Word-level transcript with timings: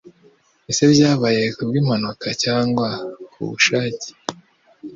Ese 0.71 0.83
byabaye 0.93 1.41
ku 1.55 1.61
bw'impanuka 1.67 2.27
cyangwa 2.43 2.89
kubushake 3.31 4.09